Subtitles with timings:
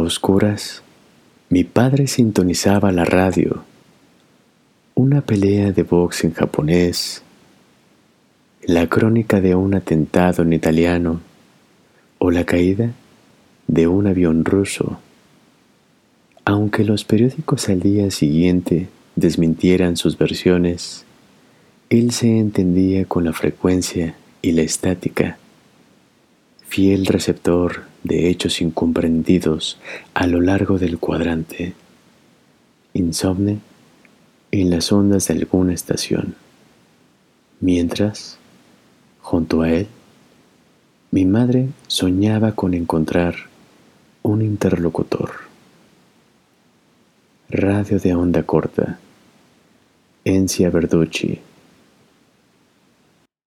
[0.00, 0.82] oscuras,
[1.50, 3.64] mi padre sintonizaba la radio,
[4.94, 7.22] una pelea de box en japonés,
[8.62, 11.20] la crónica de un atentado en italiano
[12.18, 12.92] o la caída
[13.66, 14.98] de un avión ruso.
[16.44, 21.04] Aunque los periódicos al día siguiente desmintieran sus versiones,
[21.90, 25.38] él se entendía con la frecuencia y la estática,
[26.78, 29.80] fiel receptor de hechos incomprendidos
[30.14, 31.74] a lo largo del cuadrante,
[32.92, 33.58] insomne
[34.52, 36.36] en las ondas de alguna estación,
[37.58, 38.38] mientras,
[39.22, 39.88] junto a él,
[41.10, 43.34] mi madre soñaba con encontrar
[44.22, 45.32] un interlocutor.
[47.50, 49.00] Radio de onda corta,
[50.24, 51.40] Encia Verducci